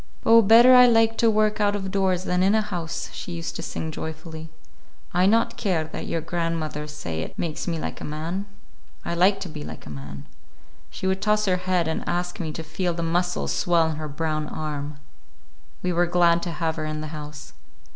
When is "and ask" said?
11.87-12.39